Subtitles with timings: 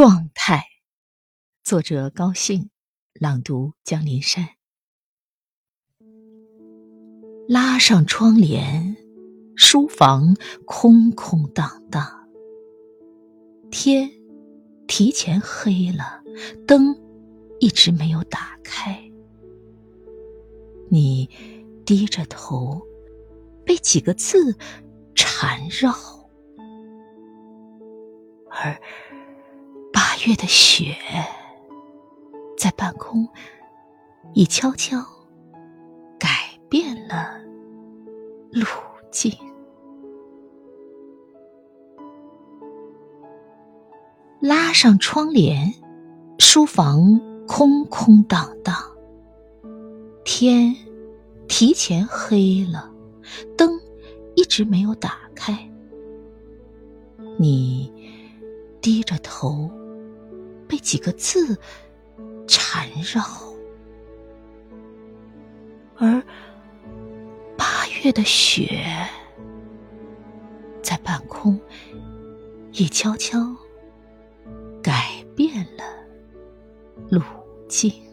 [0.00, 0.62] 状态。
[1.64, 2.70] 作者高兴，
[3.14, 4.50] 朗读江林山。
[7.48, 8.96] 拉上窗帘，
[9.56, 12.28] 书房空空荡荡。
[13.72, 14.08] 天
[14.86, 16.22] 提前黑了，
[16.64, 16.96] 灯
[17.58, 19.02] 一直没有打开。
[20.88, 21.28] 你
[21.84, 22.80] 低着头，
[23.66, 24.56] 被几个字
[25.16, 25.92] 缠绕，
[28.48, 28.80] 而
[30.26, 30.96] 月的雪
[32.56, 33.28] 在半空
[34.34, 34.98] 已悄悄
[36.18, 36.28] 改
[36.68, 37.38] 变了
[38.50, 38.64] 路
[39.12, 39.32] 径。
[44.40, 45.72] 拉上窗帘，
[46.38, 48.74] 书房空空荡荡。
[50.24, 50.74] 天
[51.48, 52.92] 提前黑了，
[53.56, 53.78] 灯
[54.34, 55.68] 一直没有打开。
[57.38, 57.92] 你
[58.80, 59.70] 低着头，
[60.68, 61.58] 被几个字
[62.46, 63.22] 缠绕，
[65.96, 66.22] 而
[67.56, 68.84] 八月的雪
[70.82, 71.58] 在半空
[72.72, 73.38] 也悄悄
[74.82, 75.84] 改变了
[77.10, 77.20] 路
[77.68, 78.07] 径。